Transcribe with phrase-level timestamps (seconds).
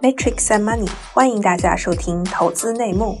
[0.00, 3.18] Matrix and Money，欢迎大家收听投资内幕。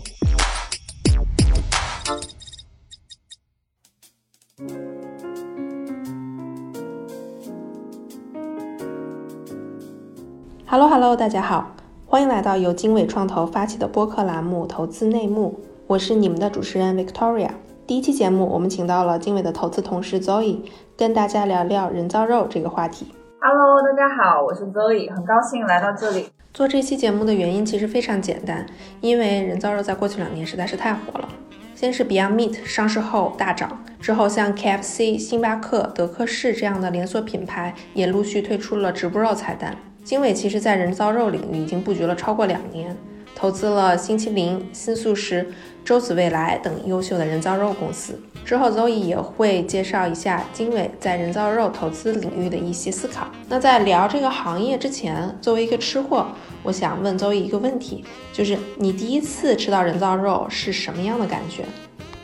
[10.66, 11.74] Hello Hello，大家好，
[12.06, 17.50] 欢迎来到由经纬创投发起的播客栏目《投资内幕》，我是你们的主持人 Victoria。
[17.88, 20.60] 第一期节目，我们请到了经纬的投资同事 Zoe，
[20.96, 23.12] 跟大家聊聊人造肉这个话题。
[23.50, 26.28] Hello，大家好，我是 Zoe，很高兴来到这里。
[26.52, 28.66] 做这期节目的原因其实非常简单，
[29.00, 31.26] 因为人造肉在过去两年实在是太火了。
[31.74, 39.74] 先是 Beyond Meat 上市后大涨，之后像 KFC、星巴克、德克士这样的连锁品牌也陆续推出了植物肉菜单。
[40.04, 42.94] 经纬其实在人造肉领域已经布局了超过两年，
[43.34, 45.46] 投资了星期零、新素食。
[45.82, 53.26] 周子未来等优秀的人造肉公司之后，Zoe 也会介绍一下经纬在人造肉投资领域的一些思考。
[53.46, 56.26] 那在聊这个行业之前，作为一个吃货，
[56.62, 61.66] 我想问 Zoe 一个问题，就是你第一次吃到人造肉是什么样的感觉？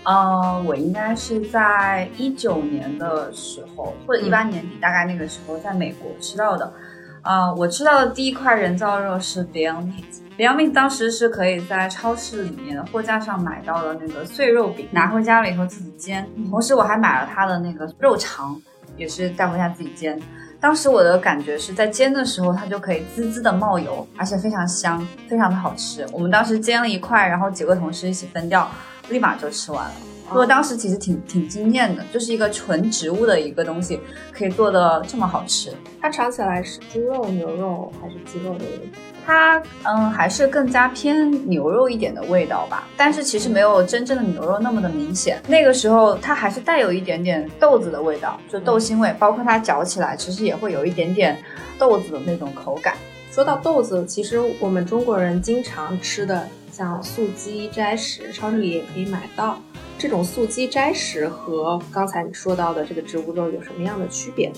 [0.05, 6.73] 呃，我应该是在一九年的时候，或者一八年底，大概那个时候在美国吃到的。
[7.20, 10.23] 啊，我吃到的第一块人造肉是 Beyond Meat。
[10.37, 16.29] Beyond Meat 当时是可以在超市里面的货架上买到的那个碎肉饼，拿回家了以后自己煎。
[16.51, 18.61] 同时我还买了它的那个肉肠，
[18.97, 20.21] 也是带回家自己煎。
[20.59, 26.05] 当时我的感觉是在煎的时候，它就可以滋滋的冒油，而且非常香，非常的好吃。
[26.11, 28.69] 我们当时煎了一块，然后几个同事一起分掉，
[29.11, 29.95] 立马就吃完了。
[30.33, 34.00] 我当时其实挺挺惊艳的，就是一个纯植物的一个东西，
[34.33, 35.70] 可以做的这么好吃。
[36.00, 38.98] 它尝起来是猪肉、牛肉还是鸡肉的味道？
[39.27, 42.89] 它嗯，还是更加偏牛肉一点的味道吧。
[42.97, 45.41] 但是其实没有真正的牛肉那么的明显。
[45.47, 49.14] 那个时候它还是带有一点点豆子的味道，就豆腥味。
[49.19, 51.39] 包括它嚼起来，其实也会有一点点
[51.78, 52.97] 豆子的那种口感。
[53.30, 59.58] 说到豆子，其实我们中国人经常吃的，像素鸡、斋食，超市里也可以买到。
[60.05, 64.53] 这种素鸡斋食和刚才你说到的这个植物肉有什么样的区别？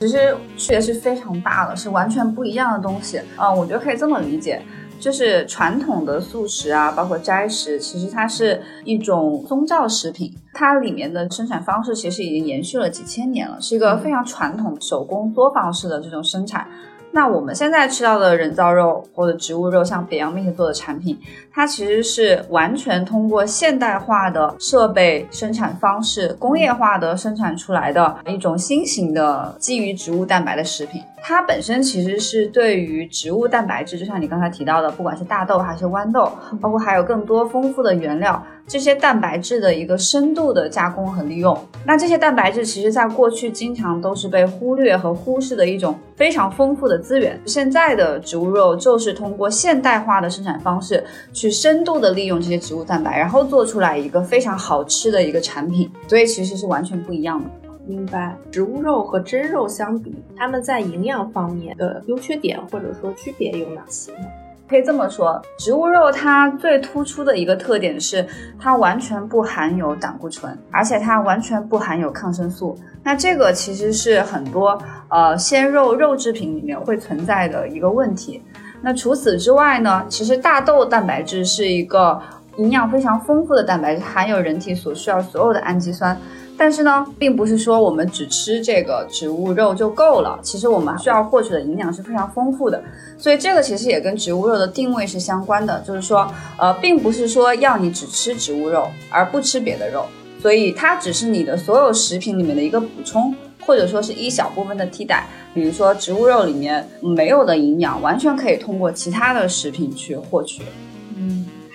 [0.00, 3.20] 其实区别是非常大的，是完全不一样的东西。
[3.36, 4.60] 嗯，我觉得可以这么理解，
[4.98, 16.66] 就是传统的素食啊，包括斋食，其实它是一种宗教食品，它里面的生产方式其实已经延续了几千年了，是一个非常传统手工作坊式的这种生产。
[17.10, 21.18] 那我们现在吃到的人造肉或者植物肉，像 Beyond Meat 做的产品，
[21.50, 31.02] 它其实是完全通过现代化的设备生产方式、工业化的生产出来的一种新型的基于植物蛋白的食品。
[31.20, 36.30] 它本身其实是对于植物蛋白质，就像你刚才提到的，不管是大豆还是豌豆，
[36.60, 38.40] 包括还有更多丰富的原料。
[38.68, 47.40] 这些蛋白质的一个深度的加工和利用，那这些蛋白质其实在过去经常都是被忽略和忽视的一种非常丰富的资源。
[47.46, 51.02] 现在的植物肉就是通过现代化的生产方式，
[51.32, 57.48] 去深度的利用这些植物蛋白，然后做出来一个非常好吃的一个产品，所以其实是完全不一样的。
[57.86, 58.36] 明白。
[58.50, 64.26] 植物肉和真肉相比，它们在营养方面的优缺点或者说区别有哪些呢？
[64.68, 68.26] 可以这么说，植物肉它最突出的一个特点是，
[68.60, 72.78] 它完全不含有胆固醇，而且它完全不含有抗生素。
[73.02, 74.78] 那这个其实是很多
[75.08, 78.42] 呃鲜肉肉制品里面会存在的一个问题。
[78.82, 82.20] 那除此之外呢，其实大豆蛋白质是一个
[82.58, 86.14] 营养非常丰富的蛋白质，含有人体所需要所有的氨基酸。
[86.58, 90.38] 但是呢，并不是说我们只吃这个植物肉就够了。
[90.42, 92.82] 其实我们需要获取的营养是非常丰富的，
[93.16, 95.80] 所以这个其实也跟植物肉的定位是相关的。
[95.86, 100.04] 就是说，呃，并不是说要你只吃植物肉而不吃别的肉，
[100.42, 103.32] 所以它只是你的所有食品里面的一个补充，
[103.64, 105.28] 或者说是一小部分的替代。
[105.54, 110.62] 比如说，植物肉里面没有的营养，完全可以通过其他的食品去获取。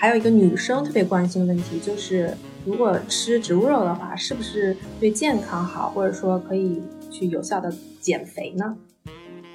[0.03, 2.35] 还有一个女生特别关心的问题就是。
[2.65, 8.75] 如果吃植物肉的话，是不是对健康好，或者说可以去有效的减肥呢？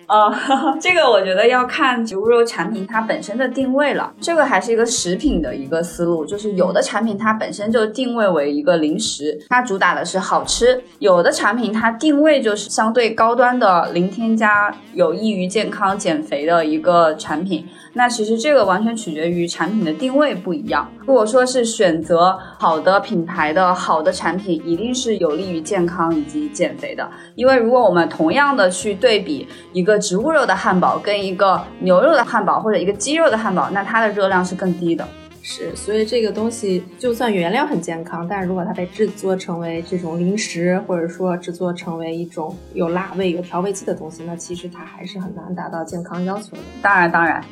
[0.09, 0.33] 呃，
[0.81, 4.11] 这个我觉得要看植物肉产品它本身的定位了。
[4.19, 17.67] 这个还是一个食品的一个思路，就是有的产品它本身就定位为一个零食，它主打的是好吃；有的产品它定位就是相对高端的零添加、有益于健康减肥的一个产品。
[17.93, 20.89] 那其实这个完全取决于产品的定位不一样。
[21.05, 27.07] 如果说是选择好的品牌的好的产品，一定是有利于健康以及减肥的。
[27.35, 35.07] 因为如果我们同样的去对比一个个植物肉的汉堡跟一个牛肉的汉堡或者一个鸡肉的汉堡，那它的热量是更低的。
[35.43, 46.63] 是，所以这个东西就算原料很健康，但是如果它被制作成为这种零食，或者说制作成为一种有辣味、有调味剂的东西，那其实它还是很难达到健康要求的。
[46.83, 47.43] 当然，当然。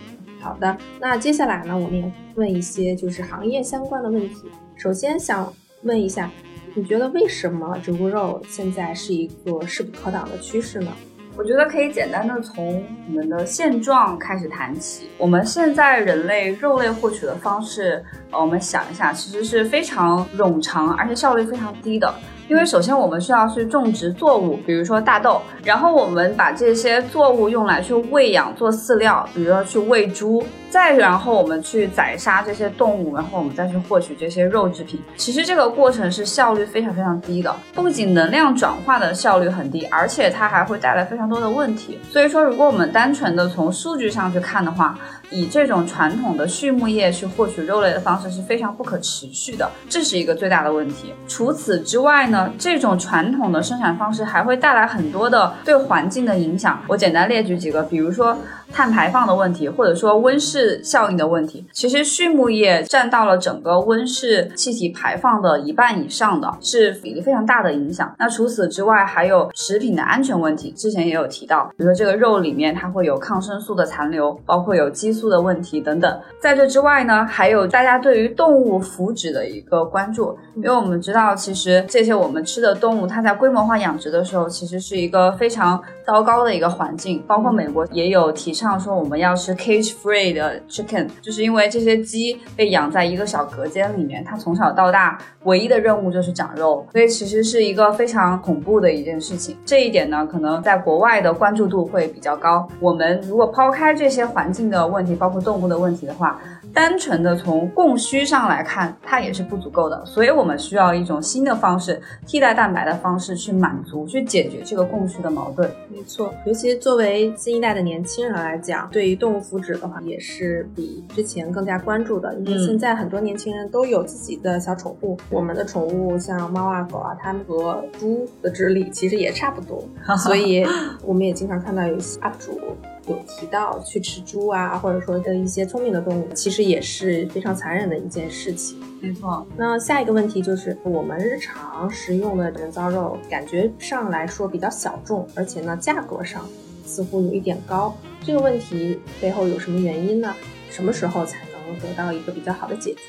[0.41, 4.37] 好的，那接下来呢，我们也问一些就是行业相关的问题。
[4.77, 5.51] 首先想
[5.83, 6.31] 问一下，
[6.75, 10.93] 你觉得为什么植物肉现在是一个势不可挡的趋势呢？
[11.39, 15.11] 我觉得可以简单的从我们的现状开始谈起。
[15.19, 22.13] 我们现在人类肉类获取的方式，呃，我们想一下，其实是非常冗长，而且效率非常低的。
[22.49, 30.45] 因为首先我们需要去种植作物，比如说大豆，然后我们把这些作物用来去喂养做饲料，比如说去喂猪。
[30.69, 35.01] 再然后我们去宰杀这些动物，然后我们再去获取这些肉制品。
[35.17, 41.99] 其实这个过程是效率非常非常低的，不仅能量转化的效率很低，而且它还会带来非常多的问题。
[42.11, 44.99] 所以说，如果我们单纯的从数据上去看的话，
[45.31, 51.15] 以这种传统的畜牧业去获取肉类的方式是非常不可持续的，这是一个最大的问题。
[51.27, 56.83] 除此之外呢，这种传统的生产方式还会带来很多的对环境的影响。
[56.89, 58.37] 我简单列举几个，比如说
[58.73, 61.65] 碳排放的问题，或者说温室效应的问题。
[61.73, 68.15] 其实畜牧业占到了整个温室气体排放的一半以上的是比例非常大的影响。
[68.21, 75.17] 那除此之外，还有食品的安全问题，之前也有提到，比如说这个肉里面它会有抗生素的残留，包括有激。
[75.17, 87.25] 素的问题等等，在这之外呢，还有大家对于动物福祉的一个关注，因为我们知道，其实这些我们吃的动物，它在规模化养殖的时候，其实是一个非常糟糕的一个环境。
[87.27, 99.57] 包括美国也有提倡说，我们要吃 cage free 的 chicken，就是因为这些鸡被养在一个小隔间里面，它从小到大唯一的任务就是长肉，所以其实是一个非常恐怖的一件事情。
[99.65, 102.67] 这一点呢，可能在国外的关注度会比较高。
[102.81, 106.41] 我们如果抛开这些环境的问题，包括动物的问题的话，
[106.73, 115.71] 单纯的从供需上来看，它也是不足够的，所以我们需要一种新的方式，替代蛋白的方式去满足、去解决这个供需的矛盾。
[115.89, 122.35] 没错，尤其作为新一代的年轻人来讲，对于动物福祉的话，也是比之前更加关注的。
[122.37, 129.83] 因为现在很多年轻人都有自己的小宠物，我们的宠物像猫啊、狗啊，它们和猪的智力其实也差不多，
[130.19, 130.65] 所以
[131.05, 132.61] 我们也经常看到有些 UP 主。
[133.09, 138.77] 有提到去吃猪啊，或者说的一些聪明的动物，其实也是非常残忍的一件事情。
[139.01, 139.47] 没错。
[139.57, 146.45] 那下一个问题就是，我们日常食用的人造肉，感觉上来说比较小众，而且呢，价格上
[146.87, 147.95] 似乎有一点高。
[148.25, 150.33] 这个问题背后有什么原因呢？
[150.71, 153.01] 什么时候才能得到一个比较好的解决？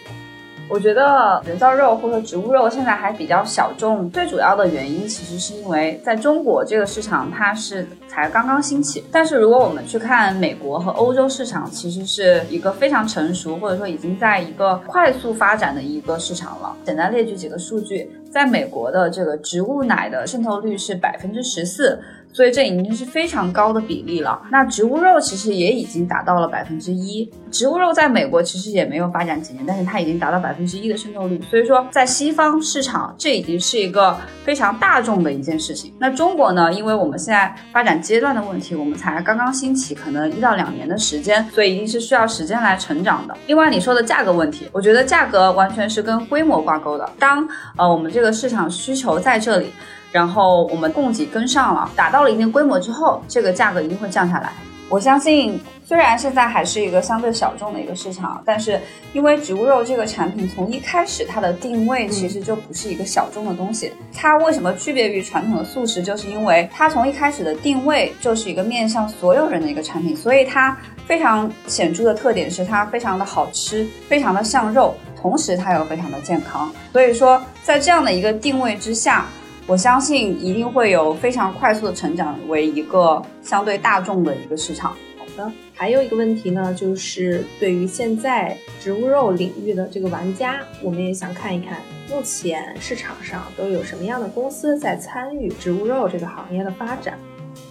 [0.70, 16.76] 我觉得人造肉或者植物肉现在还比较小众，最主要的原因其实是因为在中国这个市场它是才刚刚兴起，但是如果我们去看美国和欧洲市场，其实是一个非常成熟或者说已经在一个快速发展的一个市场了。
[16.84, 21.98] 简单列举几个数据，在美国的这个植物奶的渗透率是百分之十四。
[22.34, 24.40] 所以这已经是非常高的比例了。
[24.52, 27.30] 那植物肉其实也已经达到了百分之一。
[27.50, 31.42] 植物肉在美国其实也没有发展几年，但是它已经达到百分之一的渗透率。
[31.50, 35.94] 所以说，在西方市场，这已经是一个非常大众的一件事情。
[35.98, 36.72] 那中国呢？
[36.72, 43.36] 因为我们现在发展阶段的问题，我们才刚刚兴起，可能一到两年的时间，所以一定是需要时间来成长的。
[43.48, 47.10] 另外，你说的价格问题，我觉得价格完全是跟规模挂钩的。
[47.18, 47.48] 当
[47.78, 49.72] 呃我们这个市场需求在这里。
[50.18, 54.52] 然后我们供给跟上了，达到了一定规模之后，这个价格一定会降下来。
[54.90, 58.81] 我相信，虽然现在还是一个相对小众的一个市场，但是
[59.14, 63.94] 因为植物肉这个产品从一开始它的定位其实就不是一个小众的东西。
[64.12, 76.71] 它为什么区别于传统的素食，就是因为它从一开始的定位就是一个面向所有人的一个产品，所以它非常显著的特点是它非常的好吃，非常的像肉，同时它又非常的健康。
[76.92, 79.28] 所以说，在这样的一个定位之下。
[79.68, 84.92] 我相信一定会有非常快速的成长为一个相对大众的一个市场。
[85.18, 97.19] 好的，还有一个问题呢，就是对于现在植物肉领域的这个玩家，我们也想看一看，目前市场上都有什么样的公司在参与植物肉这个行业的发展。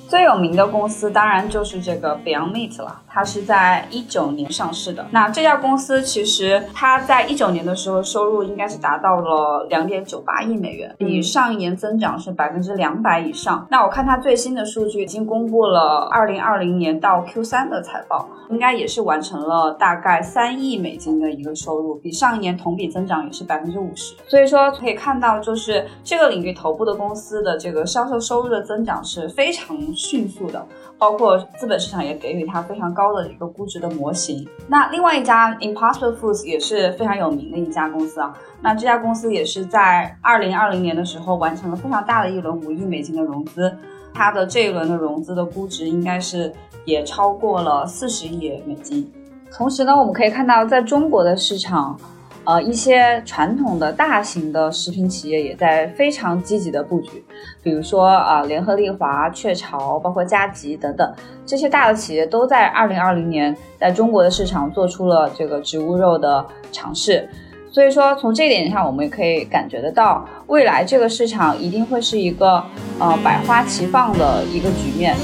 [0.09, 5.05] 最有名的公司当然就是这个 Beyond Meat 了，它是在一九年上市的。
[5.11, 13.67] 那这家公司其实它在一九年的时候收入应该是达到了两点九八亿美元，比上一年增长是百分之两百以上。
[13.69, 24.15] 那我看它最新的数据已经公布了二零二零年到 Q 三的财报，应该也是完成了大概三亿美金的一个收入，比上一年同比增长也是百分之五十。
[24.29, 29.77] 所以说可以看到，就是这个领域头部的公司的这个销售收入的增长是非常。
[29.97, 30.65] 迅速的。
[30.99, 34.49] 包括资本市场也给予它非常高的一个估值的模型。
[34.67, 38.35] 那另外一家 Impossible Foods 也是非常有名的一家公司啊。
[38.63, 43.77] 那这家公司也是在二零二零年的时候完成了非常大的一轮五亿美金的融资，
[44.15, 46.51] 它的这一轮的融资的估值应该是
[46.87, 49.13] 也超过了四十亿美金。
[49.53, 52.01] 同时呢，我们可以看到在中国的市场。
[52.47, 57.25] 呃，一些传统的大型的食品企业也在非常积极的布局，
[57.61, 61.13] 比如说啊，联合利华、雀巢，包括嘉吉等等
[61.45, 67.29] 这些大的企业，都在二零二零年在中国的市场做出了这个植物肉的尝试。
[67.69, 72.65] 所以说，从这一点上，我们也可以感觉得到，未来这个市场一定会是一个
[73.01, 75.15] 呃百花齐放的一个局面。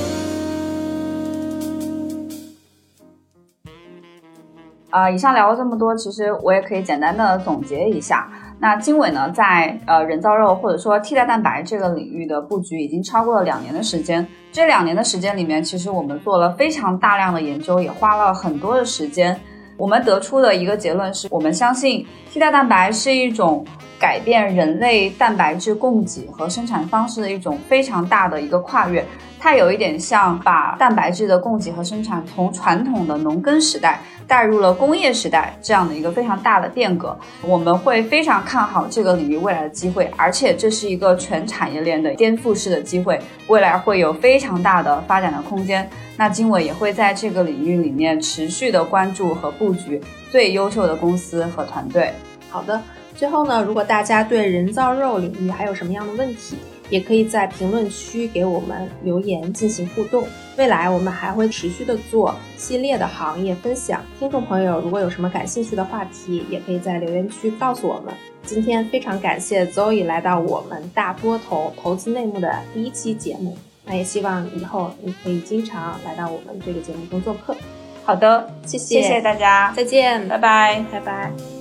[4.93, 8.31] 啊，以上聊了这么多，其实我也可以简单的总结一下。
[8.59, 14.25] 那经纬呢，在呃人造肉或者说替代蛋白这个领域的布局已经超过了两年的时间。
[14.53, 19.35] 这两年的时间里面，其实我们做了非常大量的研究，也花了很多的时间。
[19.79, 23.65] 我们得出的一个结论是，我们相信替代蛋白是一种
[24.03, 29.07] 改变人类蛋白质供给和生产方式的一种非常大的一个跨越。
[29.39, 34.01] 它有一点像把蛋白质的供给和生产从传统的农耕时代。
[34.25, 45.87] 带入了工业时代这样的一个非常大的变革，我们会非常看好这个领域未来的机会，而且这是一个全产业链的颠覆式的机会，未来会有非常大的发展的空间。
[46.17, 52.13] 那经纬也会在这个领域里面持续的关注和布局最优秀的公司和团队。
[52.49, 52.81] 好的，
[53.23, 56.57] 最后呢，如果大家对人造肉领域还有什么样的问题？
[56.91, 60.27] 也可以在评论区给我们留言进行互动。
[60.57, 64.05] 未来我们还会持续的做系列的行业分享。
[64.19, 68.13] 听众朋友，如果有什么感兴趣的话题，也可以在留言区告诉我们。
[68.43, 73.57] 今天非常感谢 Zoe 来到我们大波头投资内幕的第一期节目。
[73.85, 77.57] 那也希望以后你可以经常来到我们这个节目中做客。
[78.03, 81.52] 好的，谢谢，谢谢大家，再见，拜拜，拜拜。